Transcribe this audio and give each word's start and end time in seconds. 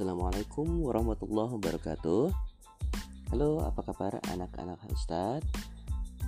Assalamualaikum 0.00 0.80
warahmatullahi 0.80 1.60
wabarakatuh. 1.60 2.32
Halo 3.36 3.60
apa 3.60 3.84
kabar 3.84 4.16
anak-anak 4.32 4.80
Ustadz? 4.88 5.44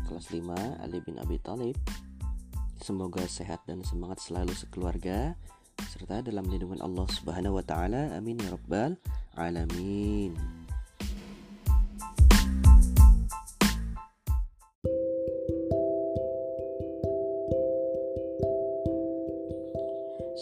Kelas 0.05 0.29
5 0.29 0.85
Ali 0.85 1.01
bin 1.01 1.17
Abi 1.17 1.41
Thalib. 1.41 1.81
Semoga 2.85 3.25
sehat 3.25 3.65
dan 3.65 3.81
semangat 3.81 4.21
selalu 4.21 4.53
sekeluarga 4.53 5.41
Serta 5.89 6.21
dalam 6.21 6.53
lindungan 6.53 6.85
Allah 6.85 7.09
subhanahu 7.17 7.57
wa 7.57 7.65
ta'ala. 7.65 8.13
Amin 8.13 8.45
ya 8.45 8.53
rabbal 8.53 8.93
alamin. 9.41 10.37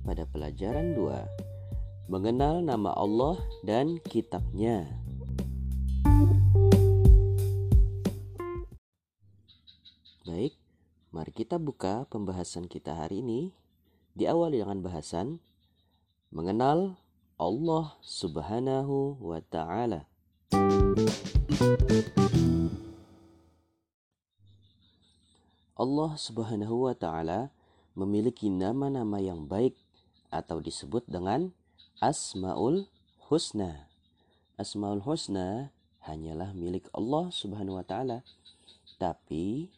pada 0.00 0.24
pelajaran 0.32 0.96
2 0.96 2.08
mengenal 2.08 2.64
nama 2.64 2.96
Allah 2.96 3.36
dan 3.68 4.00
kitabnya. 4.00 4.97
Buka 11.68 12.08
pembahasan 12.08 12.64
kita 12.64 12.96
hari 12.96 13.20
ini. 13.20 13.52
Diawali 14.16 14.64
dengan 14.64 14.80
bahasan 14.80 15.36
mengenal 16.32 16.96
Allah 17.36 17.92
Subhanahu 18.00 19.20
wa 19.20 19.36
taala. 19.44 20.08
Allah 25.76 26.12
Subhanahu 26.16 26.88
wa 26.88 26.96
taala 26.96 27.52
memiliki 27.92 28.48
nama-nama 28.48 29.20
yang 29.20 29.44
baik 29.44 29.76
atau 30.32 30.64
disebut 30.64 31.04
dengan 31.04 31.52
Asmaul 32.00 32.88
Husna. 33.28 33.92
Asmaul 34.56 35.04
Husna 35.04 35.68
hanyalah 36.08 36.56
milik 36.56 36.88
Allah 36.96 37.28
Subhanahu 37.28 37.76
wa 37.76 37.84
taala. 37.84 38.24
Tapi 38.96 39.68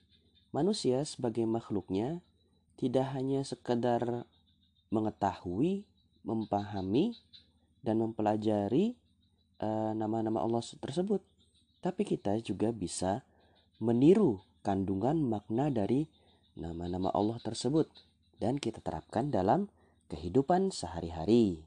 Manusia 0.51 1.07
sebagai 1.07 1.47
makhluknya 1.47 2.19
tidak 2.75 3.15
hanya 3.15 3.47
sekedar 3.47 4.27
mengetahui, 4.91 5.87
memahami, 6.27 7.15
dan 7.87 8.03
mempelajari 8.03 8.99
eh, 9.63 9.93
nama-nama 9.95 10.43
uh, 10.43 10.47
Allah 10.51 10.63
tersebut, 10.65 11.23
tapi 11.81 12.03
kita 12.05 12.37
juga 12.43 12.75
bisa 12.75 13.23
meniru 13.81 14.45
kandungan 14.61 15.17
makna 15.23 15.73
dari 15.73 16.05
nama-nama 16.59 17.09
Allah 17.17 17.41
tersebut 17.41 17.89
dan 18.37 18.61
kita 18.61 18.85
terapkan 18.85 19.33
dalam 19.33 19.73
kehidupan 20.13 20.75
sehari-hari. 20.75 21.65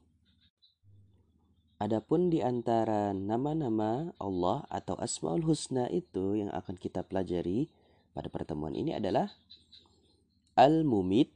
Adapun 1.82 2.30
di 2.30 2.38
antara 2.38 3.10
nama-nama 3.10 4.14
Allah 4.22 4.62
atau 4.70 4.94
Asmaul 4.94 5.42
Husna 5.42 5.90
itu 5.90 6.38
yang 6.38 6.54
akan 6.54 6.78
kita 6.78 7.02
pelajari 7.02 7.66
pada 8.14 8.30
pertemuan 8.30 8.72
ini 8.78 8.94
adalah 8.94 9.34
Al-Mumit, 10.54 11.34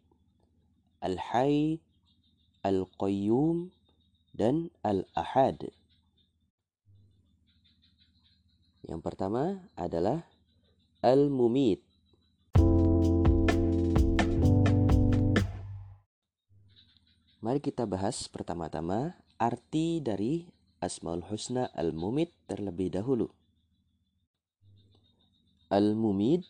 Al-Hayy, 1.03 1.83
Al-Qayyum, 2.63 3.75
dan 4.31 4.71
Al-Ahad. 4.87 5.75
Yang 8.87 9.01
pertama 9.03 9.67
adalah 9.75 10.23
Al-Mumit. 11.03 11.83
Mari 17.39 17.63
kita 17.63 17.87
bahas 17.87 18.27
pertama-tama 18.31 19.19
arti 19.39 20.03
dari 20.03 20.47
Asmaul 20.79 21.27
Husna 21.27 21.71
Al-Mumit 21.75 22.35
terlebih 22.47 22.95
dahulu. 22.95 23.38
Al-Mumid 25.69 26.49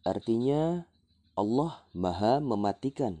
artinya 0.00 0.88
Allah 1.36 1.84
Maha 1.92 2.40
Mematikan. 2.40 3.20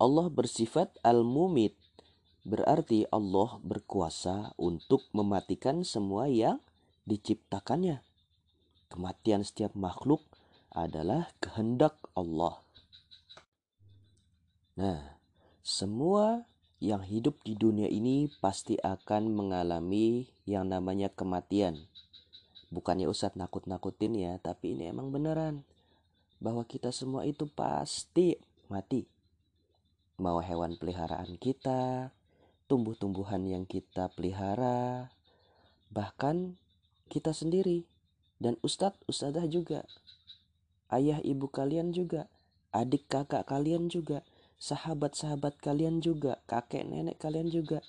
Allah 0.00 0.32
bersifat 0.32 0.96
Al-Mumid 1.04 1.76
berarti 2.48 3.04
Allah 3.12 3.60
berkuasa 3.60 4.56
untuk 4.56 5.04
mematikan 5.12 5.84
semua 5.84 6.32
yang 6.32 6.64
diciptakannya. 7.04 8.00
Kematian 8.88 9.44
setiap 9.44 9.76
makhluk 9.76 10.24
adalah 10.72 11.28
kehendak 11.44 12.00
Allah. 12.16 12.64
Nah, 14.80 15.20
semua 15.60 16.48
yang 16.80 17.04
hidup 17.04 17.44
di 17.44 17.60
dunia 17.60 17.92
ini 17.92 18.32
pasti 18.40 18.80
akan 18.80 19.36
mengalami 19.36 20.32
yang 20.48 20.72
namanya 20.72 21.12
kematian 21.12 21.84
bukannya 22.74 23.06
Ustadz 23.06 23.38
nakut-nakutin 23.38 24.18
ya 24.18 24.32
tapi 24.42 24.74
ini 24.74 24.90
emang 24.90 25.14
beneran. 25.14 25.62
Bahwa 26.42 26.66
kita 26.66 26.90
semua 26.90 27.22
itu 27.22 27.46
pasti 27.46 28.34
mati. 28.66 29.06
Mau 30.18 30.42
hewan 30.42 30.74
peliharaan 30.74 31.38
kita 31.38 32.10
tumbuh-tumbuhan 32.66 33.46
yang 33.46 33.64
kita 33.68 34.10
pelihara 34.12 35.14
bahkan 35.94 36.58
kita 37.06 37.30
sendiri. 37.30 37.86
Dan 38.42 38.58
ustadz 38.66 38.98
ustadzah 39.06 39.46
juga. 39.46 39.86
Ayah 40.90 41.22
ibu 41.22 41.46
kalian 41.46 41.94
juga. 41.94 42.26
Adik 42.74 43.06
kakak 43.06 43.46
kalian 43.46 43.86
juga. 43.86 44.26
Sahabat-sahabat 44.58 45.62
kalian 45.62 46.02
juga. 46.02 46.42
Kakek 46.50 46.82
nenek 46.82 47.22
kalian 47.22 47.48
juga. 47.48 47.80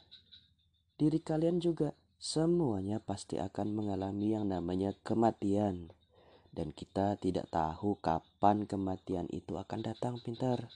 Diri 0.96 1.20
kalian 1.20 1.60
juga 1.60 1.98
Semuanya 2.16 3.04
pasti 3.04 3.36
akan 3.38 3.76
mengalami 3.76 4.34
yang 4.34 4.48
namanya 4.48 4.96
kematian. 5.04 5.92
Dan 6.56 6.72
kita 6.72 7.20
tidak 7.20 7.52
tahu 7.52 8.00
kapan 8.00 8.64
kematian 8.64 9.28
itu 9.36 9.60
akan 9.60 9.84
datang 9.84 10.24
pintar. 10.24 10.72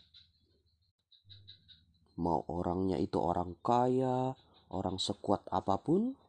Mau 2.19 2.43
orangnya 2.51 2.99
itu 2.99 3.15
orang 3.15 3.55
kaya, 3.63 4.35
orang 4.67 4.99
sekuat 4.99 5.47
apa 5.47 5.79
pun, 5.79 6.19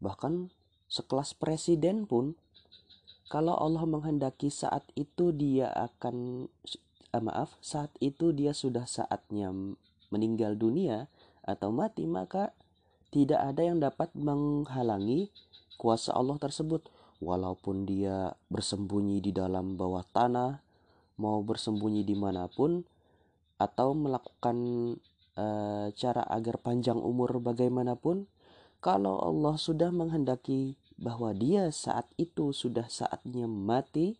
bahkan 0.00 0.48
sekelas 0.88 1.36
presiden 1.36 2.08
pun, 2.08 2.32
kalau 3.28 3.56
Allah 3.56 3.84
menghendaki 3.84 4.48
saat 4.48 4.88
itu 4.96 5.36
dia 5.36 5.68
akan 5.72 6.48
eh, 7.12 7.22
maaf 7.22 7.56
saat 7.60 7.92
itu 8.00 8.32
dia 8.32 8.56
sudah 8.56 8.84
saatnya 8.88 9.52
meninggal 10.08 10.56
dunia 10.56 11.08
atau 11.44 11.72
mati 11.72 12.08
maka 12.08 12.56
tidak 13.14 13.38
ada 13.38 13.62
yang 13.62 13.78
dapat 13.78 14.10
menghalangi 14.18 15.30
kuasa 15.78 16.10
Allah 16.10 16.34
tersebut. 16.42 16.82
Walaupun 17.22 17.86
dia 17.86 18.34
bersembunyi 18.50 19.22
di 19.22 19.30
dalam 19.30 19.78
bawah 19.78 20.02
tanah 20.02 20.58
mau 21.22 21.38
bersembunyi 21.46 22.02
di 22.02 22.18
mana 22.18 22.50
pun 22.50 22.82
atau 23.54 23.94
melakukan 23.94 24.58
e, 25.38 25.46
cara 25.94 26.26
agar 26.26 26.58
panjang 26.58 26.98
umur 26.98 27.38
bagaimanapun 27.38 28.26
kalau 28.82 29.22
Allah 29.22 29.54
sudah 29.54 29.94
menghendaki 29.94 30.74
bahwa 30.98 31.30
dia 31.30 31.70
saat 31.70 32.10
itu 32.18 32.50
sudah 32.50 32.90
saatnya 32.90 33.46
mati 33.46 34.18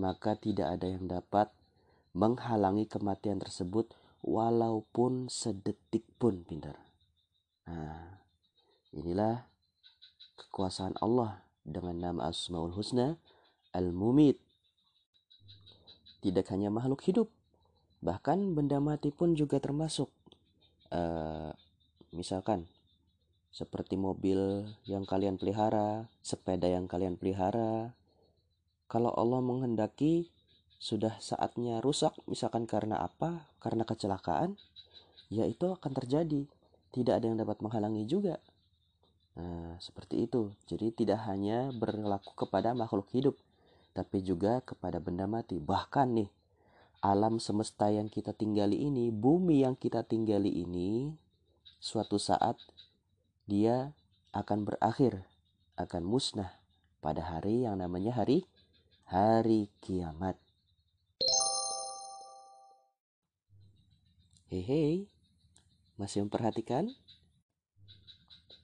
maka 0.00 0.32
tidak 0.32 0.80
ada 0.80 0.88
yang 0.88 1.12
dapat 1.12 1.52
menghalangi 2.16 2.88
kematian 2.88 3.36
tersebut 3.36 3.92
walaupun 4.24 5.28
sedetik 5.28 6.08
pun 6.16 6.40
pintar 6.48 6.87
Nah, 7.68 8.16
inilah 8.96 9.44
kekuasaan 10.40 10.96
Allah 11.04 11.44
dengan 11.60 12.00
nama 12.00 12.32
Asmaul 12.32 12.72
Husna 12.72 13.20
Al-Mumit. 13.76 14.40
Tidak 16.24 16.42
hanya 16.50 16.72
makhluk 16.72 17.04
hidup, 17.04 17.28
Bahkan 17.98 18.54
benda 18.54 18.78
mati 18.78 19.10
pun 19.10 19.34
juga 19.34 19.58
termasuk. 19.58 20.06
Uh, 20.88 21.50
misalkan 22.14 22.70
seperti 23.50 23.98
mobil 23.98 24.70
yang 24.86 25.02
kalian 25.02 25.34
pelihara, 25.34 26.06
sepeda 26.22 26.70
yang 26.70 26.86
kalian 26.86 27.18
pelihara. 27.18 27.98
Kalau 28.86 29.12
Allah 29.18 29.42
menghendaki 29.42 30.30
sudah 30.78 31.18
saatnya 31.18 31.82
rusak, 31.82 32.14
misalkan 32.30 32.70
karena 32.70 33.02
apa? 33.02 33.50
Karena 33.58 33.82
kecelakaan, 33.82 34.54
ya 35.28 35.44
itu 35.44 35.74
akan 35.74 35.92
terjadi. 35.92 36.46
Tidak 36.90 37.14
ada 37.14 37.26
yang 37.28 37.38
dapat 37.38 37.60
menghalangi 37.60 38.08
juga. 38.08 38.40
Nah, 39.38 39.78
seperti 39.78 40.26
itu. 40.26 40.50
Jadi 40.66 40.90
tidak 41.04 41.22
hanya 41.30 41.70
berlaku 41.70 42.34
kepada 42.34 42.74
makhluk 42.74 43.06
hidup, 43.14 43.36
tapi 43.94 44.24
juga 44.24 44.64
kepada 44.66 44.98
benda 44.98 45.30
mati. 45.30 45.62
Bahkan 45.62 46.08
nih, 46.18 46.30
alam 47.04 47.38
semesta 47.38 47.86
yang 47.92 48.10
kita 48.10 48.34
tinggali 48.34 48.74
ini, 48.74 49.14
bumi 49.14 49.62
yang 49.62 49.78
kita 49.78 50.02
tinggali 50.02 50.50
ini, 50.50 51.14
suatu 51.78 52.18
saat 52.18 52.58
dia 53.46 53.94
akan 54.34 54.66
berakhir, 54.66 55.22
akan 55.78 56.02
musnah 56.02 56.50
pada 56.98 57.22
hari 57.22 57.62
yang 57.62 57.78
namanya 57.78 58.10
hari 58.18 58.42
hari 59.08 59.72
kiamat. 59.80 60.36
Hehe, 64.52 65.08
masih 65.98 66.22
memperhatikan? 66.22 66.94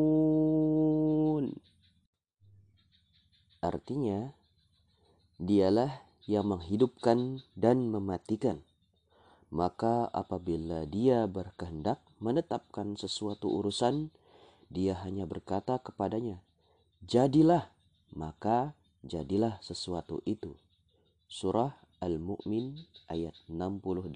Artinya, 3.60 4.32
dialah 5.36 6.00
yang 6.24 6.48
menghidupkan 6.48 7.44
dan 7.52 7.92
mematikan. 7.92 8.64
Maka 9.52 10.08
apabila 10.16 10.88
dia 10.88 11.28
berkehendak 11.28 12.00
menetapkan 12.24 12.96
sesuatu 12.96 13.52
urusan, 13.52 14.08
dia 14.72 14.96
hanya 15.04 15.28
berkata 15.28 15.76
kepadanya, 15.76 16.40
Jadilah, 17.05 17.69
maka 18.17 18.73
jadilah 19.05 19.61
sesuatu 19.61 20.25
itu. 20.25 20.57
Surah 21.29 21.77
Al-Mu'min 22.01 22.81
ayat 23.05 23.37
68 23.45 24.09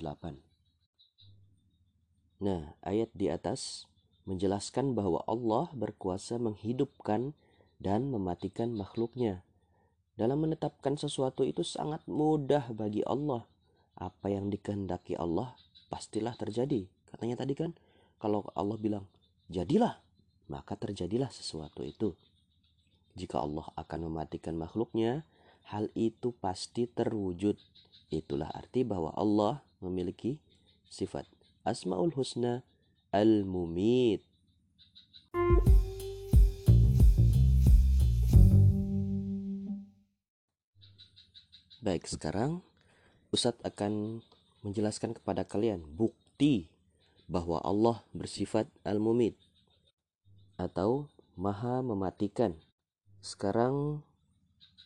Nah, 2.41 2.73
ayat 2.81 3.13
di 3.13 3.29
atas 3.29 3.85
menjelaskan 4.25 4.97
bahwa 4.97 5.21
Allah 5.29 5.69
berkuasa 5.77 6.41
menghidupkan 6.41 7.37
dan 7.77 8.09
mematikan 8.09 8.73
makhluknya. 8.73 9.45
Dalam 10.17 10.49
menetapkan 10.49 10.97
sesuatu 10.97 11.45
itu 11.45 11.61
sangat 11.61 12.01
mudah 12.09 12.73
bagi 12.73 13.05
Allah. 13.05 13.45
Apa 14.01 14.33
yang 14.33 14.49
dikehendaki 14.49 15.13
Allah 15.13 15.53
pastilah 15.93 16.33
terjadi. 16.33 16.89
Katanya 17.05 17.37
tadi 17.37 17.53
kan, 17.53 17.69
kalau 18.17 18.49
Allah 18.57 18.81
bilang, 18.81 19.05
jadilah, 19.45 20.01
maka 20.49 20.73
terjadilah 20.73 21.29
sesuatu 21.29 21.85
itu. 21.85 22.17
Jika 23.19 23.43
Allah 23.43 23.67
akan 23.75 24.07
mematikan 24.07 24.55
makhluknya, 24.55 25.27
hal 25.67 25.91
itu 25.91 26.31
pasti 26.39 26.87
terwujud. 26.87 27.59
Itulah 28.07 28.47
arti 28.55 28.87
bahwa 28.87 29.11
Allah 29.11 29.59
memiliki 29.83 30.39
sifat 30.87 31.27
Asmaul 31.67 32.15
Husna 32.15 32.63
Al-Mumit. 33.11 34.23
Baik, 41.83 42.07
sekarang 42.07 42.63
Ustadz 43.35 43.59
akan 43.67 44.23
menjelaskan 44.63 45.19
kepada 45.19 45.43
kalian 45.43 45.83
bukti 45.83 46.71
bahwa 47.27 47.59
Allah 47.67 47.99
bersifat 48.15 48.71
al-mumit 48.87 49.35
atau 50.55 51.11
maha 51.35 51.83
mematikan. 51.83 52.55
Sekarang 53.19 53.99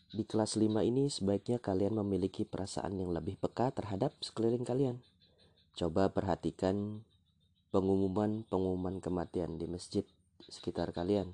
di 0.09 0.25
kelas 0.25 0.57
5 0.57 0.81
ini 0.81 1.05
sebaiknya 1.05 1.61
kalian 1.61 2.01
memiliki 2.01 2.49
perasaan 2.49 2.97
yang 2.97 3.13
lebih 3.13 3.37
peka 3.37 3.69
terhadap 3.69 4.09
sekeliling 4.25 4.65
kalian. 4.65 4.97
Coba 5.77 6.09
perhatikan 6.09 7.05
pengumuman-pengumuman 7.69 8.97
kematian 9.05 9.61
di 9.61 9.69
masjid 9.69 10.01
sekitar 10.49 10.97
kalian. 10.97 11.29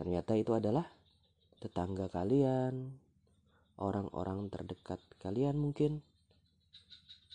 Ternyata 0.00 0.40
itu 0.40 0.56
adalah 0.56 0.88
tetangga 1.60 2.08
kalian, 2.08 2.96
orang-orang 3.76 4.48
terdekat 4.48 5.00
kalian 5.20 5.60
mungkin. 5.60 6.00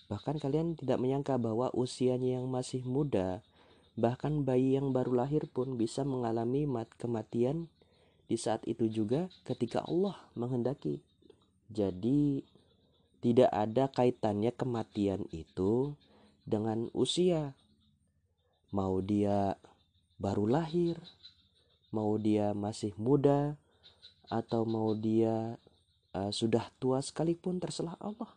Bahkan 0.09 0.41
kalian 0.41 0.73
tidak 0.73 0.97
menyangka 0.97 1.37
bahwa 1.37 1.69
usianya 1.77 2.41
yang 2.41 2.49
masih 2.49 2.81
muda, 2.81 3.45
bahkan 3.93 4.41
bayi 4.41 4.73
yang 4.73 4.89
baru 4.89 5.21
lahir 5.21 5.45
pun 5.53 5.77
bisa 5.77 6.01
mengalami 6.01 6.65
mat 6.65 6.89
kematian 6.97 7.69
di 8.31 8.39
saat 8.39 8.63
itu 8.63 8.87
juga 8.87 9.27
ketika 9.43 9.83
Allah 9.83 10.15
menghendaki. 10.39 11.03
Jadi 11.67 12.47
tidak 13.19 13.51
ada 13.51 13.91
kaitannya 13.91 14.55
kematian 14.55 15.27
itu 15.35 15.99
dengan 16.47 16.87
usia. 16.95 17.59
Mau 18.71 19.03
dia 19.03 19.59
baru 20.15 20.47
lahir, 20.47 20.95
mau 21.91 22.15
dia 22.15 22.55
masih 22.55 22.95
muda, 22.95 23.59
atau 24.31 24.63
mau 24.63 24.95
dia 24.95 25.59
uh, 26.15 26.31
sudah 26.31 26.71
tua 26.79 27.03
sekalipun 27.03 27.59
terserah 27.59 27.99
Allah. 27.99 28.31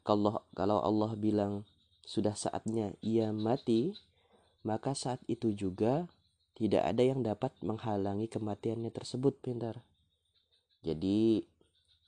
Kalau 0.00 0.40
kalau 0.56 0.80
Allah 0.80 1.12
bilang 1.12 1.68
sudah 2.08 2.32
saatnya 2.32 2.96
ia 3.04 3.36
mati, 3.36 3.92
maka 4.64 4.96
saat 4.96 5.20
itu 5.28 5.52
juga 5.52 6.08
tidak 6.56 6.82
ada 6.82 7.02
yang 7.04 7.20
dapat 7.20 7.52
menghalangi 7.60 8.26
kematiannya 8.32 8.88
tersebut, 8.88 9.36
pintar. 9.44 9.84
Jadi 10.80 11.44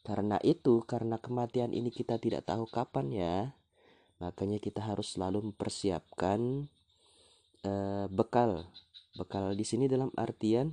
karena 0.03 0.41
itu, 0.41 0.81
karena 0.89 1.21
kematian 1.21 1.77
ini 1.77 1.93
kita 1.93 2.17
tidak 2.17 2.49
tahu 2.49 2.65
kapan 2.65 3.07
ya, 3.13 3.37
makanya 4.19 4.57
kita 4.57 4.81
harus 4.81 5.15
selalu 5.15 5.53
mempersiapkan 5.53 6.65
uh, 7.69 8.07
bekal. 8.09 8.65
Bekal 9.15 9.53
di 9.53 9.69
sini 9.69 9.85
dalam 9.85 10.09
artian 10.17 10.73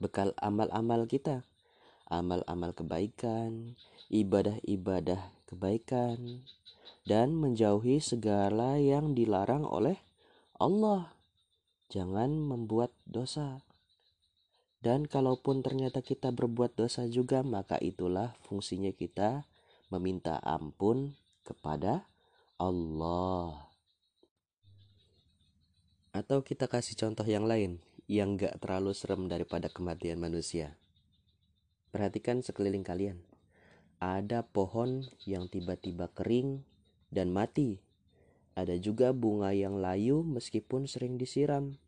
bekal 0.00 0.34
amal-amal 0.40 1.06
kita 1.06 1.46
amal-amal 2.12 2.76
kebaikan, 2.76 3.72
ibadah-ibadah 4.12 5.32
kebaikan, 5.48 6.44
dan 7.08 7.32
menjauhi 7.32 8.04
segala 8.04 8.76
yang 8.76 9.16
dilarang 9.16 9.64
oleh 9.64 9.96
Allah. 10.60 11.08
Jangan 11.92 12.40
membuat 12.40 12.96
dosa. 13.04 13.60
Dan 14.80 15.04
kalaupun 15.04 15.60
ternyata 15.60 16.00
kita 16.00 16.32
berbuat 16.32 16.72
dosa 16.72 17.04
juga, 17.04 17.44
maka 17.44 17.76
itulah 17.84 18.32
fungsinya 18.48 18.96
kita 18.96 19.44
meminta 19.92 20.40
ampun 20.40 21.12
kepada 21.44 22.08
Allah. 22.56 23.68
Atau 26.16 26.40
kita 26.40 26.64
kasih 26.64 26.96
contoh 26.96 27.28
yang 27.28 27.44
lain 27.44 27.84
yang 28.08 28.40
gak 28.40 28.64
terlalu 28.64 28.96
serem 28.96 29.28
daripada 29.28 29.68
kematian 29.68 30.16
manusia. 30.16 30.80
Perhatikan 31.92 32.40
sekeliling 32.40 32.88
kalian. 32.88 33.20
Ada 34.00 34.48
pohon 34.48 35.04
yang 35.28 35.52
tiba-tiba 35.52 36.08
kering 36.08 36.64
dan 37.12 37.36
mati. 37.36 37.84
Ada 38.56 38.80
juga 38.80 39.12
bunga 39.12 39.52
yang 39.52 39.76
layu 39.76 40.24
meskipun 40.24 40.88
sering 40.88 41.20
disiram. 41.20 41.81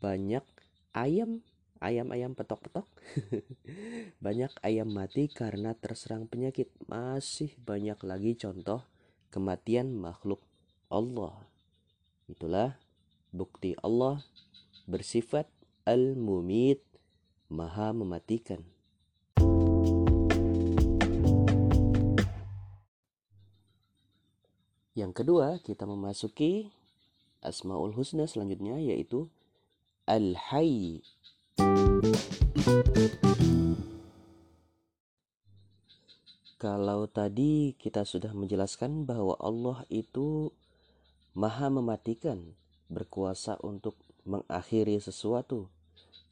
Banyak 0.00 0.40
ayam, 0.96 1.44
ayam-ayam 1.76 2.32
petok-petok. 2.32 2.88
banyak 4.24 4.48
ayam 4.64 4.88
mati 4.88 5.28
karena 5.28 5.76
terserang 5.76 6.24
penyakit. 6.24 6.72
Masih 6.88 7.52
banyak 7.68 8.00
lagi 8.00 8.32
contoh 8.40 8.80
kematian 9.28 9.92
makhluk 9.92 10.40
Allah. 10.88 11.36
Itulah 12.32 12.80
bukti 13.28 13.76
Allah 13.84 14.24
bersifat 14.88 15.52
al-mumit, 15.84 16.80
maha 17.52 17.92
mematikan. 17.92 18.64
Yang 24.96 25.12
kedua, 25.12 25.60
kita 25.60 25.84
memasuki 25.84 26.72
Asmaul 27.44 27.92
Husna 27.92 28.24
selanjutnya 28.24 28.80
yaitu 28.80 29.28
Al-Hayy. 30.10 31.06
Kalau 36.58 37.06
tadi 37.06 37.78
kita 37.78 38.02
sudah 38.02 38.34
menjelaskan 38.34 39.06
bahwa 39.06 39.38
Allah 39.38 39.86
itu 39.86 40.50
maha 41.38 41.70
mematikan, 41.70 42.42
berkuasa 42.90 43.54
untuk 43.62 43.94
mengakhiri 44.26 44.98
sesuatu, 44.98 45.70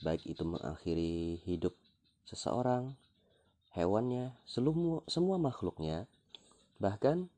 baik 0.03 0.27
itu 0.27 0.43
mengakhiri 0.43 1.39
hidup 1.47 1.79
seseorang, 2.27 2.99
hewannya, 3.79 4.35
seluruh, 4.43 5.07
semua 5.07 5.39
makhluknya, 5.39 6.11
bahkan 6.83 7.31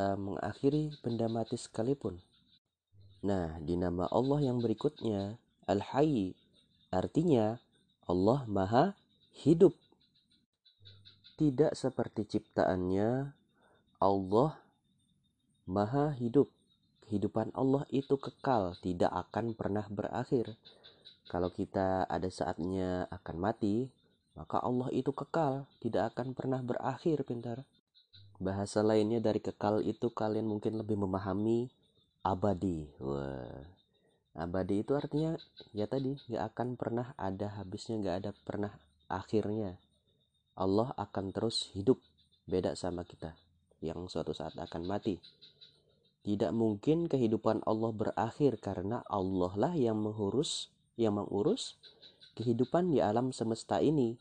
uh, 0.00 0.16
mengakhiri 0.16 0.96
benda 1.04 1.28
mati 1.28 1.60
sekalipun. 1.60 2.24
Nah, 3.20 3.60
di 3.60 3.76
nama 3.76 4.08
Allah 4.08 4.48
yang 4.48 4.64
berikutnya, 4.64 5.43
Al-Hayy, 5.64 6.36
artinya 6.92 7.58
Allah 8.08 8.44
maha 8.44 8.96
hidup 9.32 9.74
tidak 11.34 11.74
seperti 11.74 12.22
ciptaannya, 12.30 13.34
Allah 13.98 14.54
Maha 15.66 16.14
Hidup. 16.14 16.46
Kehidupan 17.02 17.50
Allah 17.58 17.82
itu 17.90 18.14
kekal, 18.14 18.78
tidak 18.78 19.10
akan 19.10 19.50
pernah 19.50 19.82
berakhir. 19.90 20.54
Kalau 21.26 21.50
kita 21.50 22.06
ada 22.06 22.30
saatnya 22.30 23.10
akan 23.10 23.36
mati, 23.42 23.90
maka 24.38 24.62
Allah 24.62 24.86
itu 24.94 25.10
kekal, 25.10 25.66
tidak 25.82 26.14
akan 26.14 26.38
pernah 26.38 26.62
berakhir, 26.62 27.26
pintar. 27.26 27.66
Bahasa 28.38 28.86
lainnya 28.86 29.18
dari 29.18 29.42
kekal 29.42 29.82
itu 29.82 30.14
kalian 30.14 30.46
mungkin 30.46 30.78
lebih 30.78 30.94
memahami 30.94 31.66
abadi. 32.22 32.86
Wah. 33.02 33.73
Abadi 34.34 34.82
itu 34.82 34.98
artinya 34.98 35.38
ya 35.70 35.86
tadi 35.86 36.18
nggak 36.26 36.44
akan 36.54 36.68
pernah 36.74 37.14
ada 37.14 37.54
habisnya, 37.54 38.02
nggak 38.02 38.16
ada 38.18 38.30
pernah 38.42 38.74
akhirnya. 39.06 39.78
Allah 40.58 40.90
akan 40.98 41.30
terus 41.30 41.70
hidup 41.70 42.02
beda 42.50 42.74
sama 42.74 43.06
kita 43.06 43.34
yang 43.78 44.10
suatu 44.10 44.34
saat 44.34 44.58
akan 44.58 44.82
mati. 44.90 45.22
Tidak 46.24 46.50
mungkin 46.50 47.06
kehidupan 47.06 47.62
Allah 47.62 47.94
berakhir 47.94 48.58
karena 48.58 49.06
Allah 49.06 49.52
lah 49.54 49.74
yang 49.78 50.02
mengurus 50.02 50.72
yang 50.98 51.20
mengurus 51.20 51.78
kehidupan 52.34 52.90
di 52.90 52.98
alam 52.98 53.30
semesta 53.30 53.78
ini. 53.78 54.18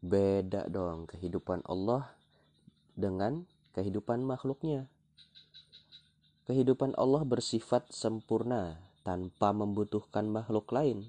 Beda 0.00 0.64
dong 0.70 1.10
kehidupan 1.10 1.66
Allah 1.68 2.08
dengan 2.96 3.44
kehidupan 3.76 4.24
makhluknya 4.24 4.88
kehidupan 6.48 6.96
Allah 6.96 7.22
bersifat 7.28 7.92
sempurna 7.92 8.80
tanpa 9.04 9.52
membutuhkan 9.52 10.26
makhluk 10.26 10.72
lain 10.72 11.04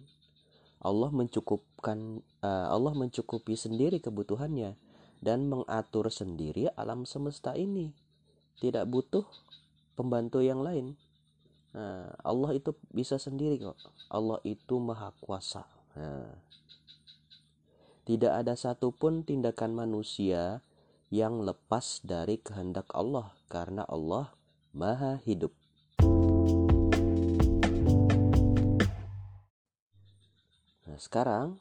Allah 0.80 1.12
mencukupkan 1.12 2.24
uh, 2.40 2.68
Allah 2.72 2.96
mencukupi 2.96 3.60
sendiri 3.60 4.00
kebutuhannya 4.00 4.80
dan 5.20 5.52
mengatur 5.52 6.08
sendiri 6.08 6.72
alam 6.80 7.04
semesta 7.04 7.52
ini. 7.60 7.92
Tidak 8.64 8.88
butuh 8.88 9.28
pembantu 10.00 10.40
yang 10.40 10.64
lain. 10.64 10.96
Nah, 11.76 12.16
Allah 12.24 12.56
itu 12.56 12.72
bisa 12.96 13.20
sendiri 13.20 13.60
kok. 13.60 13.76
Allah 14.08 14.40
itu 14.48 14.80
maha 14.80 15.12
kuasa. 15.20 15.68
Nah, 16.00 16.32
tidak 18.08 18.40
ada 18.40 18.56
satupun 18.56 19.28
tindakan 19.28 19.76
manusia 19.76 20.64
yang 21.12 21.44
lepas 21.44 22.00
dari 22.08 22.40
kehendak 22.40 22.88
Allah 22.96 23.36
karena 23.52 23.84
Allah 23.84 24.32
maha 24.74 25.22
hidup. 25.26 25.54
sekarang 31.00 31.56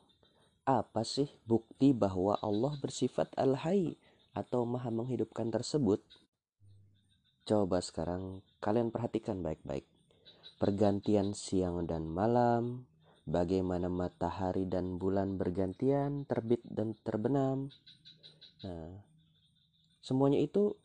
apa 0.66 1.06
sih 1.06 1.30
bukti 1.46 1.94
bahwa 1.94 2.36
Allah 2.42 2.74
bersifat 2.82 3.30
al-hayy 3.38 3.96
atau 4.34 4.66
maha 4.68 4.90
menghidupkan 4.92 5.48
tersebut? 5.48 6.02
Coba 7.48 7.80
sekarang 7.80 8.44
kalian 8.60 8.92
perhatikan 8.92 9.40
baik-baik. 9.40 9.88
Pergantian 10.60 11.32
siang 11.32 11.86
dan 11.88 12.04
malam, 12.04 12.84
bagaimana 13.24 13.88
matahari 13.88 14.68
dan 14.68 15.00
bulan 15.00 15.40
bergantian, 15.40 16.28
terbit 16.28 16.60
dan 16.68 16.92
terbenam. 17.00 17.72
Nah, 18.66 19.00
semuanya 20.04 20.42
itu 20.44 20.76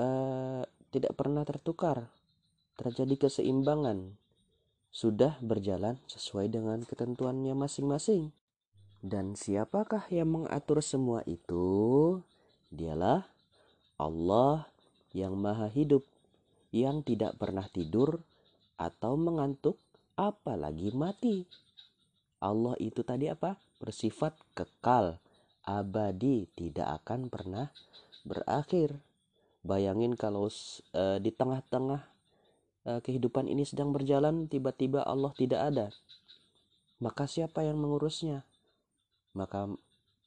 uh, 0.00 0.31
tidak 0.92 1.16
pernah 1.16 1.42
tertukar, 1.48 2.12
terjadi 2.76 3.26
keseimbangan 3.26 4.20
sudah 4.92 5.40
berjalan 5.40 5.96
sesuai 6.04 6.52
dengan 6.52 6.84
ketentuannya 6.84 7.56
masing-masing. 7.56 8.28
Dan 9.00 9.34
siapakah 9.34 10.04
yang 10.12 10.30
mengatur 10.30 10.84
semua 10.84 11.24
itu? 11.24 12.20
Dialah 12.68 13.26
Allah 13.96 14.68
yang 15.16 15.34
Maha 15.34 15.72
Hidup, 15.72 16.04
yang 16.70 17.00
tidak 17.00 17.40
pernah 17.40 17.66
tidur 17.72 18.20
atau 18.76 19.16
mengantuk, 19.16 19.80
apalagi 20.14 20.92
mati. 20.92 21.48
Allah 22.38 22.76
itu 22.78 23.00
tadi 23.00 23.32
apa? 23.32 23.56
Bersifat 23.80 24.36
kekal, 24.54 25.18
abadi, 25.64 26.46
tidak 26.54 27.02
akan 27.02 27.32
pernah 27.32 27.72
berakhir. 28.28 28.98
Bayangin 29.62 30.18
kalau 30.18 30.50
uh, 30.50 31.18
di 31.22 31.30
tengah-tengah 31.30 32.02
uh, 32.86 33.00
kehidupan 33.02 33.46
ini 33.46 33.62
sedang 33.62 33.94
berjalan, 33.94 34.50
tiba-tiba 34.50 35.06
Allah 35.06 35.30
tidak 35.38 35.60
ada, 35.70 35.86
maka 36.98 37.30
siapa 37.30 37.62
yang 37.62 37.78
mengurusnya? 37.78 38.42
Maka 39.34 39.70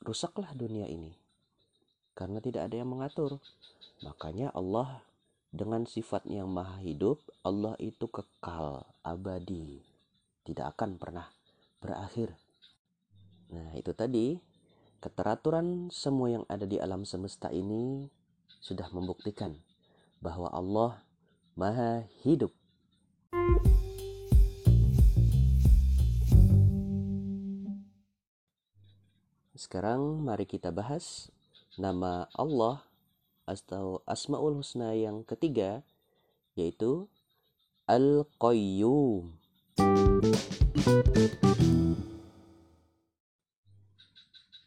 rusaklah 0.04 0.52
dunia 0.56 0.88
ini 0.88 1.16
karena 2.16 2.40
tidak 2.40 2.72
ada 2.72 2.76
yang 2.80 2.90
mengatur. 2.90 3.44
Makanya 4.02 4.56
Allah 4.56 5.04
dengan 5.56 5.88
sifat 5.88 6.28
yang 6.28 6.52
maha 6.52 6.80
hidup, 6.84 7.20
Allah 7.44 7.76
itu 7.80 8.08
kekal, 8.12 8.84
abadi, 9.04 9.84
tidak 10.44 10.76
akan 10.76 11.00
pernah 11.00 11.28
berakhir. 11.80 12.36
Nah, 13.52 13.72
itu 13.76 13.96
tadi 13.96 14.36
keteraturan 15.00 15.92
semua 15.96 16.40
yang 16.40 16.46
ada 16.52 16.68
di 16.68 16.76
alam 16.76 17.08
semesta 17.08 17.54
ini 17.56 18.10
sudah 18.60 18.88
membuktikan 18.92 19.58
bahwa 20.20 20.52
Allah 20.52 21.02
Maha 21.56 22.04
Hidup. 22.24 22.52
Sekarang 29.56 30.20
mari 30.20 30.44
kita 30.44 30.70
bahas 30.70 31.32
nama 31.80 32.28
Allah 32.36 32.84
atau 33.48 34.04
Asmaul 34.04 34.60
Husna 34.60 34.92
yang 34.94 35.24
ketiga 35.24 35.80
yaitu 36.60 37.08
Al-Qayyum. 37.88 39.38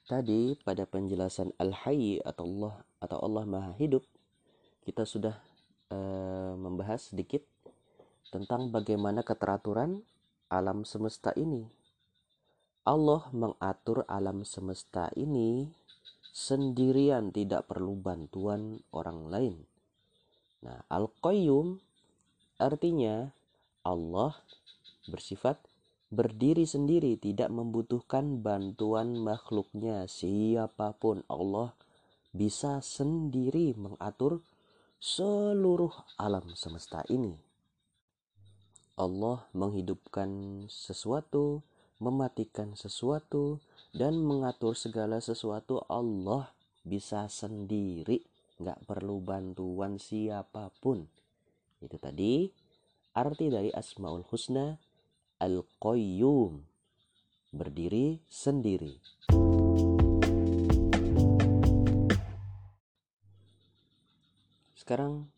Tadi 0.08 0.56
pada 0.64 0.88
penjelasan 0.88 1.52
Al-Hayy 1.60 2.24
atau 2.24 2.48
Allah 2.48 2.87
atau 2.98 3.18
Allah 3.22 3.44
Maha 3.46 3.72
Hidup 3.78 4.02
kita 4.88 5.04
sudah 5.04 5.36
uh, 5.92 6.56
membahas 6.56 7.12
sedikit 7.12 7.44
tentang 8.32 8.72
bagaimana 8.72 9.20
keteraturan 9.20 10.00
alam 10.48 10.88
semesta 10.88 11.36
ini. 11.36 11.68
Allah 12.88 13.28
mengatur 13.36 14.08
alam 14.08 14.48
semesta 14.48 15.12
ini 15.12 15.68
sendirian, 16.32 17.28
tidak 17.28 17.68
perlu 17.68 18.00
bantuan 18.00 18.80
orang 18.96 19.28
lain. 19.28 19.54
Nah, 20.64 20.80
Al-Qayyum 20.88 21.76
artinya 22.56 23.28
Allah 23.84 24.40
bersifat 25.04 25.60
berdiri 26.08 26.64
sendiri, 26.64 27.20
tidak 27.20 27.52
membutuhkan 27.52 28.40
bantuan 28.40 29.20
makhluknya. 29.20 30.08
Siapa 30.08 30.96
pun 30.96 31.20
Allah 31.28 31.76
bisa 32.32 32.84
sendiri 32.84 33.72
mengatur 33.78 34.44
seluruh 34.98 35.94
alam 36.18 36.52
semesta 36.58 37.06
ini. 37.08 37.38
Allah 38.98 39.46
menghidupkan 39.54 40.66
sesuatu, 40.66 41.62
mematikan 42.02 42.74
sesuatu, 42.74 43.62
dan 43.94 44.18
mengatur 44.18 44.74
segala 44.74 45.22
sesuatu. 45.22 45.86
Allah 45.86 46.50
bisa 46.82 47.30
sendiri, 47.30 48.26
nggak 48.58 48.90
perlu 48.90 49.22
bantuan 49.22 50.02
siapa 50.02 50.74
pun. 50.82 51.06
Itu 51.78 51.94
tadi 52.02 52.50
arti 53.14 53.46
dari 53.54 53.70
Asmaul 53.70 54.26
Husna 54.26 54.74
Al-Qayyum. 55.38 56.58
Berdiri 57.54 58.18
sendiri. 58.26 58.98
Sekarang 64.88 65.28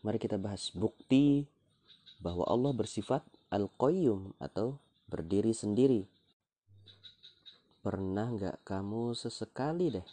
mari 0.00 0.16
kita 0.16 0.40
bahas 0.40 0.72
bukti 0.72 1.44
bahwa 2.24 2.48
Allah 2.48 2.72
bersifat 2.72 3.20
Al-Qayyum 3.52 4.32
atau 4.40 4.80
berdiri 5.12 5.52
sendiri. 5.52 6.08
Pernah 7.84 8.32
nggak 8.32 8.64
kamu 8.64 9.12
sesekali 9.12 9.92
deh 9.92 10.08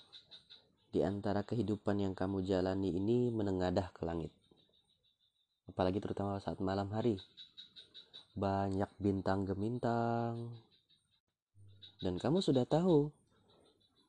di 0.91 1.07
antara 1.07 1.39
kehidupan 1.39 2.03
yang 2.03 2.12
kamu 2.12 2.43
jalani 2.43 2.91
ini 2.91 3.31
menengadah 3.31 3.95
ke 3.95 4.03
langit? 4.03 4.36
Apalagi 5.71 6.03
terutama 6.03 6.43
saat 6.43 6.60
malam 6.60 6.91
hari. 6.91 7.15
Banyak 8.36 8.91
bintang 9.00 9.48
gemintang. 9.48 10.51
Dan 12.03 12.19
kamu 12.19 12.43
sudah 12.43 12.67
tahu 12.67 13.07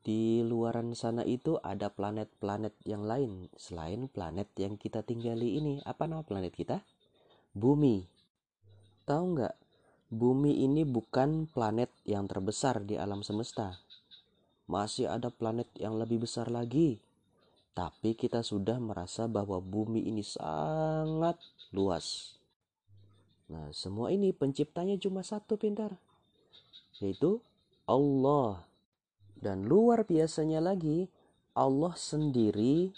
di 0.03 0.43
luaran 0.43 0.99
sana 0.99 1.23
itu 1.23 1.63
ada 1.63 1.87
planet-planet 1.87 2.75
yang 2.83 3.07
lain 3.07 3.47
selain 3.55 4.11
planet 4.11 4.51
yang 4.59 4.75
kita 4.75 5.07
tinggali 5.07 5.63
ini. 5.63 5.79
Apa 5.87 6.11
nama 6.11 6.27
planet 6.27 6.51
kita? 6.51 6.83
Bumi. 7.55 8.03
Tahu 9.07 9.25
nggak? 9.39 9.55
Bumi 10.11 10.67
ini 10.67 10.83
bukan 10.83 11.47
planet 11.47 11.89
yang 12.03 12.27
terbesar 12.27 12.83
di 12.83 12.99
alam 12.99 13.23
semesta. 13.23 13.79
Masih 14.67 15.07
ada 15.07 15.31
planet 15.31 15.71
yang 15.79 15.95
lebih 15.95 16.27
besar 16.27 16.51
lagi. 16.51 16.99
Tapi 17.73 18.13
kita 18.13 18.45
sudah 18.45 18.77
merasa 18.83 19.31
bahwa 19.31 19.63
bumi 19.63 20.05
ini 20.05 20.21
sangat 20.21 21.41
luas. 21.73 22.37
Nah, 23.49 23.73
semua 23.73 24.13
ini 24.13 24.33
penciptanya 24.33 24.97
cuma 25.01 25.25
satu 25.25 25.57
pintar, 25.57 25.97
yaitu 27.01 27.41
Allah. 27.85 28.72
Dan 29.43 29.67
luar 29.67 30.07
biasanya 30.07 30.63
lagi, 30.63 31.11
Allah 31.59 31.99
sendiri 31.99 32.95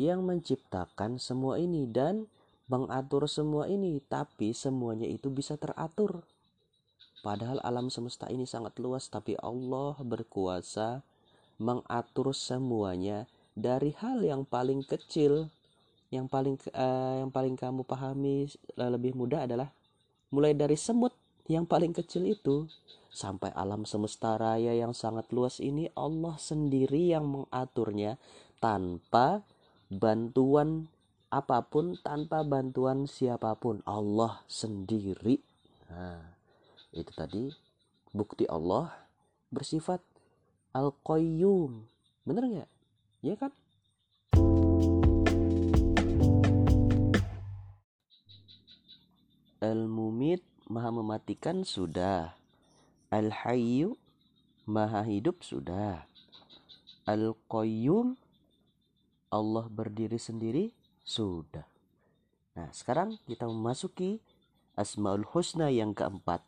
yang 0.00 0.24
menciptakan 0.24 1.20
semua 1.20 1.60
ini 1.60 1.84
dan 1.84 2.32
mengatur 2.64 3.28
semua 3.28 3.68
ini, 3.68 4.00
tapi 4.08 4.56
semuanya 4.56 5.04
itu 5.04 5.28
bisa 5.28 5.60
teratur. 5.60 6.24
Padahal 7.20 7.60
alam 7.60 7.92
semesta 7.92 8.26
ini 8.32 8.48
sangat 8.48 8.80
luas, 8.80 9.12
tapi 9.12 9.36
Allah 9.36 9.94
berkuasa 10.00 11.04
mengatur 11.60 12.32
semuanya 12.32 13.28
dari 13.52 13.92
hal 14.00 14.24
yang 14.24 14.48
paling 14.48 14.80
kecil, 14.82 15.52
yang 16.08 16.24
paling 16.24 16.56
uh, 16.72 17.20
yang 17.20 17.28
paling 17.28 17.54
kamu 17.54 17.84
pahami 17.84 18.48
eh, 18.50 18.90
lebih 18.90 19.12
mudah 19.12 19.44
adalah 19.44 19.68
mulai 20.32 20.56
dari 20.56 20.74
semut 20.74 21.12
yang 21.50 21.66
paling 21.66 21.90
kecil 21.90 22.22
itu 22.26 22.70
sampai 23.10 23.50
alam 23.58 23.82
semesta 23.82 24.38
raya 24.38 24.72
yang 24.72 24.94
sangat 24.94 25.28
luas 25.34 25.58
ini 25.58 25.90
Allah 25.98 26.38
sendiri 26.38 27.10
yang 27.10 27.26
mengaturnya 27.26 28.16
tanpa 28.62 29.42
bantuan 29.90 30.86
apa 31.32 31.64
pun 31.64 31.96
tanpa 31.98 32.44
bantuan 32.44 33.08
siapa 33.08 33.56
pun. 33.56 33.80
Allah 33.88 34.44
sendiri. 34.46 35.40
Nah 35.88 36.20
itu 36.92 37.10
tadi 37.16 37.48
bukti 38.12 38.46
Allah 38.46 38.92
bersifat 39.48 40.04
al-qayyum. 40.76 41.88
Bener 42.22 42.44
nggak? 42.46 42.70
Ya 43.24 43.34
kan? 43.34 43.52
Al-mumit 49.62 50.51
maha 50.70 50.90
mematikan 50.94 51.66
sudah 51.66 52.36
Al-Hayyu 53.12 53.92
Maha 54.64 55.04
hidup 55.04 55.44
sudah. 55.44 56.06
Al-Qayyum 57.04 58.16
Allah 59.28 59.66
berdiri 59.68 60.16
sendiri 60.16 60.72
sudah. 61.04 61.68
Nah, 62.56 62.72
sekarang 62.72 63.20
kita 63.28 63.44
memasuki 63.44 64.22
Asmaul 64.78 65.28
Husna 65.28 65.68
yang 65.68 65.92
keempat 65.92 66.40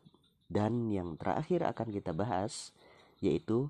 dan 0.48 0.88
yang 0.88 1.20
terakhir 1.20 1.68
akan 1.68 1.90
kita 1.92 2.16
bahas 2.16 2.72
yaitu 3.20 3.68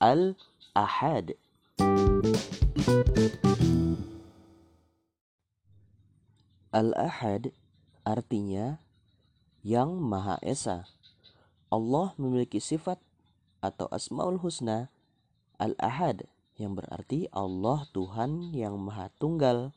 Al-Ahad. 0.00 1.36
Al-Ahad 6.72 7.52
artinya 8.08 8.80
yang 9.62 9.94
Maha 9.98 10.38
Esa 10.42 10.90
Allah 11.72 12.12
memiliki 12.20 12.60
sifat 12.60 13.00
atau 13.64 13.88
asmaul 13.88 14.36
husna 14.44 14.92
al-ahad 15.56 16.28
yang 16.60 16.76
berarti 16.76 17.32
Allah 17.32 17.88
Tuhan 17.96 18.52
yang 18.52 18.76
maha 18.76 19.08
tunggal. 19.16 19.72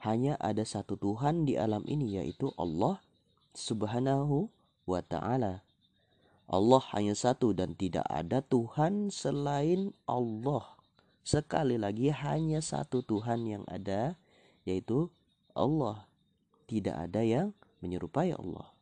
Hanya 0.00 0.40
ada 0.40 0.64
satu 0.64 0.96
Tuhan 0.96 1.44
di 1.44 1.60
alam 1.60 1.84
ini 1.84 2.16
yaitu 2.16 2.50
Allah 2.56 3.04
subhanahu 3.52 4.48
wa 4.88 5.04
ta'ala. 5.04 5.60
Allah 6.48 6.82
hanya 6.96 7.14
satu 7.14 7.52
dan 7.52 7.76
tidak 7.76 8.08
ada 8.08 8.40
Tuhan 8.40 9.12
selain 9.12 9.92
Allah. 10.08 10.64
Sekali 11.22 11.76
lagi 11.76 12.10
hanya 12.10 12.64
satu 12.64 13.04
Tuhan 13.04 13.44
yang 13.44 13.64
ada 13.68 14.16
yaitu 14.64 15.12
Allah. 15.52 16.08
Tidak 16.66 16.96
ada 16.96 17.20
yang 17.20 17.52
menyerupai 17.82 18.32
Allah. 18.32 18.72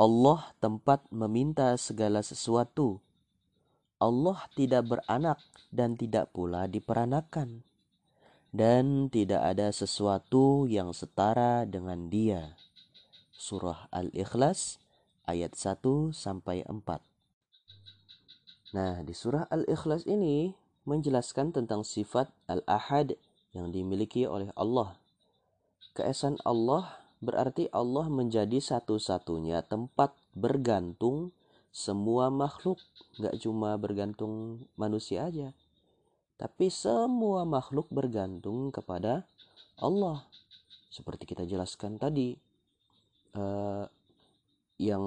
Allah 0.00 0.56
tempat 0.56 1.04
meminta 1.12 1.76
segala 1.76 2.24
sesuatu. 2.24 2.96
Allah 4.03 4.51
tidak 4.51 4.91
beranak 4.91 5.39
dan 5.71 5.95
tidak 5.95 6.35
pula 6.35 6.67
diperanakan 6.67 7.63
dan 8.51 9.07
tidak 9.07 9.41
ada 9.41 9.71
sesuatu 9.71 10.67
yang 10.67 10.91
setara 10.91 11.63
dengan 11.63 12.11
dia. 12.11 12.59
Surah 13.31 13.87
Al-Ikhlas 13.95 14.83
ayat 15.23 15.55
1 15.55 16.11
sampai 16.11 16.67
4. 16.67 18.75
Nah, 18.75 18.99
di 19.01 19.15
surah 19.15 19.47
Al-Ikhlas 19.47 20.03
ini 20.03 20.51
menjelaskan 20.83 21.55
tentang 21.55 21.87
sifat 21.87 22.29
Al-Ahad 22.51 23.15
yang 23.55 23.71
dimiliki 23.71 24.27
oleh 24.29 24.51
Allah. 24.53 24.99
Keesan 25.97 26.37
Allah 26.43 27.01
berarti 27.23 27.71
Allah 27.71 28.11
menjadi 28.11 28.59
satu-satunya 28.59 29.63
tempat 29.65 30.13
bergantung 30.37 31.31
semua 31.73 32.29
makhluk, 32.29 32.77
gak 33.17 33.35
cuma 33.41 33.73
bergantung 33.81 34.63
manusia 34.77 35.25
aja 35.25 35.51
tapi 36.43 36.67
semua 36.67 37.45
makhluk 37.45 37.87
bergantung 37.93 38.67
kepada 38.73 39.23
Allah. 39.79 40.25
Seperti 40.91 41.23
kita 41.23 41.47
jelaskan 41.47 41.95
tadi, 41.95 42.35
uh, 43.37 43.87
yang 44.75 45.05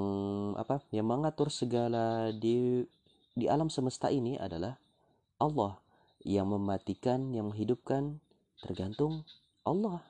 apa? 0.56 0.80
Yang 0.88 1.06
mengatur 1.06 1.48
segala 1.52 2.32
di 2.32 2.82
di 3.36 3.44
alam 3.52 3.68
semesta 3.68 4.08
ini 4.08 4.40
adalah 4.40 4.80
Allah. 5.36 5.76
Yang 6.24 6.56
mematikan, 6.58 7.36
yang 7.36 7.52
menghidupkan 7.52 8.16
tergantung 8.64 9.22
Allah. 9.62 10.00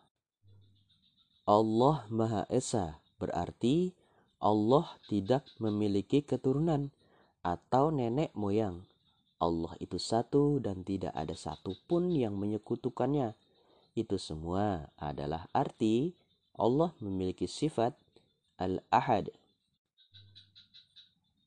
Allah 1.43 2.07
Maha 2.07 2.47
Esa 2.55 3.03
berarti 3.19 3.91
Allah 4.43 4.87
tidak 5.09 5.47
memiliki 5.57 6.21
keturunan 6.21 6.93
atau 7.41 7.95
nenek 7.95 8.35
moyang 8.37 8.85
Allah 9.37 9.77
itu 9.85 10.01
satu 10.01 10.57
dan 10.65 10.81
tidak 10.81 11.13
ada 11.13 11.37
satupun 11.37 12.09
yang 12.13 12.37
menyekutukannya. 12.41 13.37
itu 13.97 14.21
semua 14.21 14.93
adalah 15.01 15.49
arti 15.57 16.13
Allah 16.53 16.93
memiliki 17.01 17.49
sifat 17.49 17.97
Al-Ahad. 18.61 19.33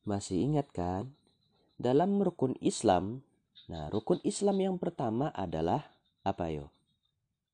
Masih 0.02 0.50
ingat 0.50 0.74
kan? 0.74 1.14
Dalam 1.78 2.18
rukun 2.18 2.58
Islam, 2.58 3.22
nah 3.70 3.94
rukun 3.94 4.18
Islam 4.26 4.58
yang 4.58 4.76
pertama 4.82 5.30
adalah 5.30 5.94
apa 6.26 6.50
yo? 6.50 6.74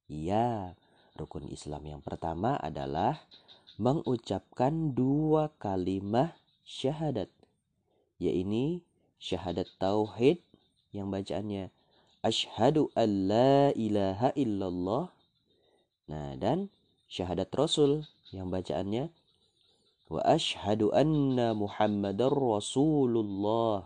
Iya, 0.07 0.79
rukun 1.19 1.51
Islam 1.51 1.83
yang 1.83 1.99
pertama 1.99 2.55
adalah 2.55 3.19
mengucapkan 3.75 4.95
dua 4.95 5.51
kalimat 5.59 6.35
syahadat, 6.63 7.29
yaitu 8.17 8.81
syahadat 9.19 9.67
tauhid 9.79 10.39
yang 10.95 11.11
bacaannya 11.11 11.71
Ashhadu 12.25 12.89
an 12.97 13.29
la 13.29 13.69
ilaha 13.77 14.33
illallah. 14.33 15.13
Nah, 16.09 16.33
dan 16.41 16.73
syahadat 17.05 17.53
Rasul 17.53 18.01
yang 18.33 18.49
bacaannya 18.49 19.13
wa 20.09 20.25
ashhadu 20.25 20.89
anna 20.89 21.53
Muhammadar 21.53 22.33
Rasulullah. 22.33 23.85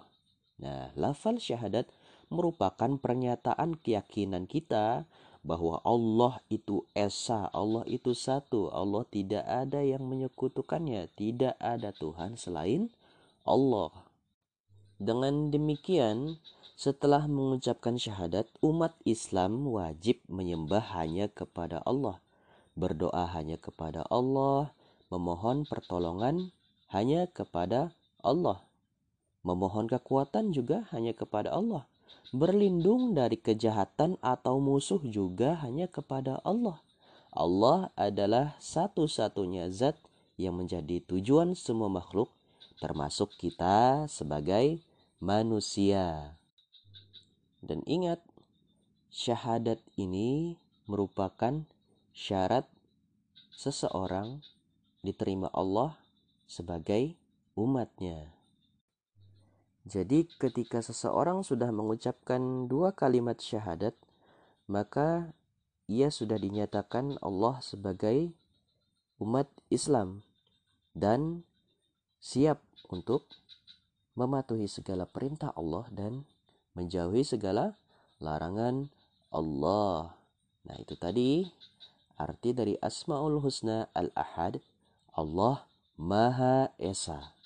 Nah, 0.55 0.87
lafal 0.95 1.35
syahadat 1.43 1.91
merupakan 2.31 2.95
pernyataan 2.95 3.75
keyakinan 3.75 4.47
kita 4.47 5.03
bahwa 5.49 5.81
Allah 5.81 6.37
itu 6.53 6.85
esa, 6.93 7.49
Allah 7.49 7.81
itu 7.89 8.13
satu, 8.13 8.69
Allah 8.69 9.01
tidak 9.09 9.41
ada 9.49 9.81
yang 9.81 10.05
menyekutukannya, 10.05 11.09
tidak 11.17 11.57
ada 11.57 11.89
Tuhan 11.89 12.37
selain 12.37 12.93
Allah. 13.41 13.89
Dengan 15.01 15.49
demikian, 15.49 16.37
setelah 16.77 17.25
mengucapkan 17.25 17.97
syahadat, 17.97 18.45
umat 18.61 18.93
Islam 19.09 19.65
wajib 19.65 20.21
menyembah 20.29 20.93
hanya 20.93 21.25
kepada 21.33 21.81
Allah, 21.81 22.21
berdoa 22.77 23.25
hanya 23.33 23.57
kepada 23.57 24.05
Allah, 24.13 24.69
memohon 25.09 25.65
pertolongan 25.65 26.53
hanya 26.93 27.25
kepada 27.25 27.89
Allah, 28.21 28.61
memohon 29.41 29.89
kekuatan 29.89 30.53
juga 30.53 30.85
hanya 30.93 31.17
kepada 31.17 31.49
Allah, 31.49 31.88
berlindung 32.29 33.17
dari 33.17 33.37
kejahatan 33.41 34.21
atau 34.21 34.61
musuh 34.61 35.01
juga 35.01 35.57
hanya 35.65 35.89
kepada 35.89 36.37
Allah. 36.45 36.77
Allah 37.29 37.93
adalah 37.93 38.57
satu-satunya 38.57 39.69
zat 39.69 39.97
yang 40.39 40.57
menjadi 40.57 41.03
tujuan 41.05 41.53
semua 41.53 41.91
makhluk, 41.91 42.31
termasuk 42.81 43.33
kita 43.37 44.07
sebagai 44.09 44.81
manusia. 45.21 46.37
Dan 47.59 47.83
ingat, 47.85 48.23
syahadat 49.11 49.83
ini 49.99 50.55
merupakan 50.87 51.67
syarat 52.15 52.65
seseorang 53.51 54.39
diterima 55.03 55.51
Allah 55.51 55.99
sebagai 56.47 57.19
umatnya. 57.59 58.38
Jadi 59.89 60.29
ketika 60.37 60.85
seseorang 60.85 61.41
sudah 61.41 61.73
mengucapkan 61.73 62.69
dua 62.69 62.93
kalimat 62.93 63.41
syahadat, 63.41 63.97
maka 64.69 65.33
ia 65.89 66.13
sudah 66.13 66.37
dinyatakan 66.37 67.17
Allah 67.25 67.57
sebagai 67.65 68.29
umat 69.17 69.49
Islam 69.73 70.21
dan 70.93 71.41
siap 72.21 72.61
untuk 72.93 73.25
mematuhi 74.13 74.69
segala 74.69 75.09
perintah 75.09 75.49
Allah 75.57 75.89
dan 75.89 76.21
menjauhi 76.77 77.25
segala 77.25 77.73
larangan 78.21 78.93
Allah. 79.33 80.13
Nah, 80.69 80.75
itu 80.77 80.93
tadi 81.01 81.49
arti 82.13 82.53
dari 82.53 82.77
Asmaul 82.77 83.41
Husna 83.41 83.89
Al-Ahad, 83.97 84.61
Allah 85.17 85.65
Maha 85.97 86.69
Esa. 86.77 87.38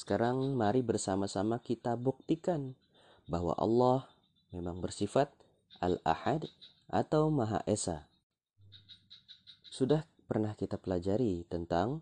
Sekarang 0.00 0.56
mari 0.56 0.80
bersama-sama 0.80 1.60
kita 1.60 1.92
buktikan 1.92 2.72
bahwa 3.28 3.52
Allah 3.60 4.08
memang 4.48 4.80
bersifat 4.80 5.28
Al-Ahad 5.76 6.48
atau 6.88 7.28
Maha 7.28 7.60
Esa. 7.68 8.08
Sudah 9.68 10.08
pernah 10.24 10.56
kita 10.56 10.80
pelajari 10.80 11.44
tentang 11.52 12.00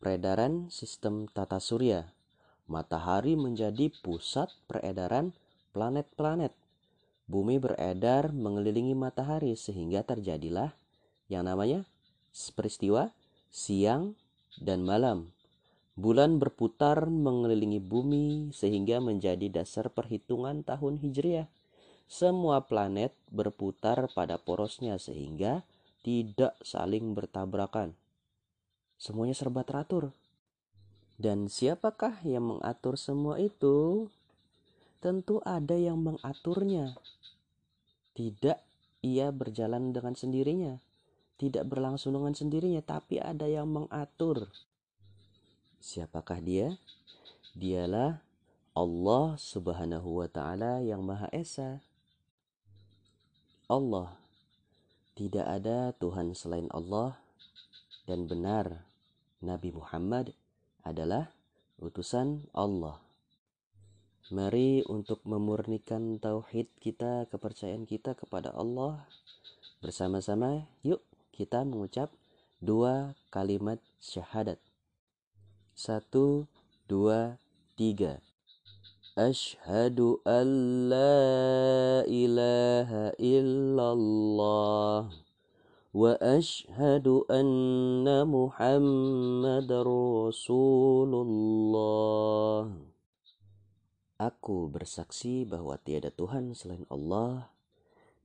peredaran 0.00 0.72
sistem 0.72 1.28
tata 1.28 1.60
surya. 1.60 2.16
Matahari 2.64 3.36
menjadi 3.36 3.92
pusat 4.00 4.48
peredaran 4.64 5.36
planet-planet. 5.76 6.56
Bumi 7.28 7.60
beredar 7.60 8.32
mengelilingi 8.32 8.96
matahari 8.96 9.52
sehingga 9.52 10.00
terjadilah 10.00 10.72
yang 11.28 11.44
namanya 11.44 11.84
peristiwa 12.56 13.12
siang 13.52 14.16
dan 14.64 14.80
malam. 14.80 15.28
Bulan 15.98 16.38
berputar 16.38 17.10
mengelilingi 17.10 17.82
bumi 17.82 18.54
sehingga 18.54 19.02
menjadi 19.02 19.50
dasar 19.50 19.90
perhitungan 19.90 20.62
tahun 20.62 21.02
Hijriah. 21.02 21.50
Semua 22.06 22.62
planet 22.62 23.10
berputar 23.34 24.06
pada 24.14 24.38
porosnya 24.38 25.02
sehingga 25.02 25.66
tidak 26.06 26.54
saling 26.62 27.18
bertabrakan. 27.18 27.98
Semuanya 28.94 29.34
serba 29.34 29.66
teratur. 29.66 30.14
Dan 31.18 31.50
siapakah 31.50 32.22
yang 32.22 32.46
mengatur 32.46 32.94
semua 32.94 33.42
itu? 33.42 34.06
Tentu 35.02 35.42
ada 35.42 35.74
yang 35.74 35.98
mengaturnya. 35.98 36.94
Tidak 38.14 38.58
ia 39.02 39.34
berjalan 39.34 39.90
dengan 39.90 40.14
sendirinya. 40.14 40.78
Tidak 41.42 41.66
berlangsung 41.66 42.14
dengan 42.14 42.38
sendirinya, 42.38 42.86
tapi 42.86 43.18
ada 43.18 43.50
yang 43.50 43.66
mengatur. 43.66 44.46
Siapakah 45.78 46.42
dia? 46.42 46.74
Dialah 47.54 48.18
Allah 48.74 49.26
Subhanahu 49.38 50.22
wa 50.22 50.28
taala 50.30 50.82
yang 50.82 51.02
Maha 51.02 51.26
Esa. 51.34 51.82
Allah. 53.66 54.14
Tidak 55.18 55.42
ada 55.42 55.90
Tuhan 55.98 56.34
selain 56.38 56.70
Allah 56.70 57.18
dan 58.06 58.30
benar 58.30 58.86
Nabi 59.42 59.74
Muhammad 59.74 60.30
adalah 60.86 61.34
utusan 61.82 62.46
Allah. 62.54 63.02
Mari 64.28 64.84
untuk 64.86 65.24
memurnikan 65.26 66.22
tauhid 66.22 66.70
kita, 66.78 67.26
kepercayaan 67.32 67.88
kita 67.88 68.14
kepada 68.14 68.54
Allah 68.54 69.02
bersama-sama 69.80 70.68
yuk 70.84 71.00
kita 71.34 71.62
mengucap 71.62 72.10
dua 72.60 73.16
kalimat 73.34 73.78
syahadat. 74.02 74.67
Satu, 75.78 76.50
dua, 76.90 77.38
tiga. 77.78 78.18
Ashadu 79.14 80.18
an 80.26 80.46
la 80.90 82.02
ilaha 82.02 83.14
illallah 83.14 85.06
wa 85.94 86.12
ashadu 86.18 87.22
anna 87.30 88.26
muhammad 88.26 89.70
rasulullah 89.70 90.66
Aku 94.18 94.66
bersaksi 94.74 95.46
bahwa 95.46 95.78
tiada 95.78 96.10
Tuhan 96.10 96.58
selain 96.58 96.90
Allah 96.90 97.54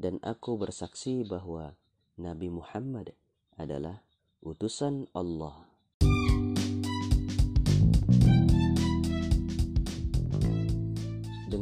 dan 0.02 0.18
aku 0.26 0.58
bersaksi 0.58 1.22
bahwa 1.22 1.78
Nabi 2.18 2.50
Muhammad 2.50 3.14
adalah 3.62 4.02
utusan 4.42 5.06
Allah. 5.14 5.73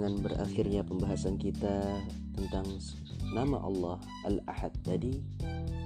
Dengan 0.01 0.17
berakhirnya 0.17 0.81
pembahasan 0.81 1.37
kita 1.37 2.01
tentang 2.33 2.65
nama 3.37 3.61
Allah 3.61 4.01
Al-Ahad 4.25 4.73
tadi, 4.81 5.13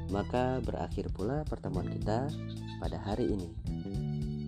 maka 0.07 0.63
berakhir 0.63 1.11
pula 1.11 1.43
pertemuan 1.43 1.91
kita 1.91 2.31
pada 2.79 2.95
hari 3.03 3.35
ini. 3.35 3.51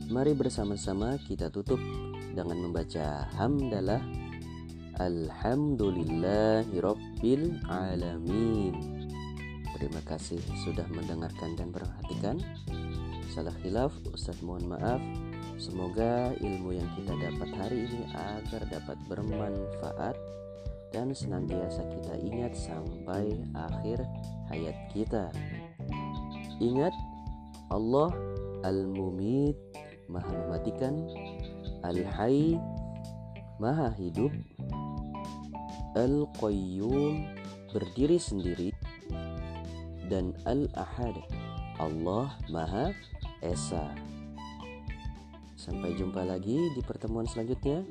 Mari 0.07 0.39
bersama-sama 0.39 1.19
kita 1.19 1.51
tutup 1.51 1.83
dengan 2.31 2.63
membaca 2.63 3.27
hamdalah 3.35 3.99
Alhamdulillahirabbil 5.03 7.59
alamin. 7.67 8.71
Terima 9.75 9.99
kasih 10.07 10.39
sudah 10.63 10.87
mendengarkan 10.95 11.59
dan 11.59 11.75
perhatikan. 11.75 12.39
Salah 13.35 13.51
khilaf, 13.59 13.91
Ustaz 14.15 14.39
mohon 14.39 14.71
maaf. 14.71 15.26
Semoga 15.57 16.37
ilmu 16.37 16.69
yang 16.77 16.85
kita 16.93 17.17
dapat 17.17 17.49
hari 17.57 17.89
ini 17.89 18.05
agar 18.13 18.61
dapat 18.69 18.97
bermanfaat 19.09 20.13
dan 20.93 21.11
senantiasa 21.11 21.81
kita 21.81 22.13
ingat 22.21 22.53
sampai 22.53 23.41
akhir 23.57 24.05
hayat 24.53 24.77
kita. 24.93 25.33
Ingat 26.61 26.93
Allah 27.73 28.13
Al-Mumit 28.69 29.57
Maha 30.07 30.29
mematikan 30.45 30.93
Al-Hayy 31.81 32.61
Maha 33.57 33.91
hidup 33.97 34.31
Al-Qayyum 35.97 37.25
berdiri 37.73 38.21
sendiri 38.21 38.69
dan 40.05 40.37
Al-Ahad 40.45 41.17
Allah 41.81 42.29
Maha 42.53 42.93
Esa. 43.41 44.16
Sampai 45.67 45.91
jumpa 45.99 46.23
lagi 46.23 46.55
di 46.71 46.79
pertemuan 46.79 47.27
selanjutnya. 47.27 47.83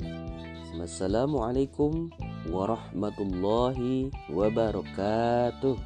Wassalamualaikum 0.81 2.09
warahmatullahi 2.49 4.09
wabarakatuh. 4.33 5.77